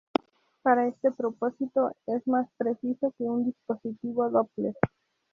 [0.63, 4.73] Para este propósito es más preciso que un dispositivo Doppler.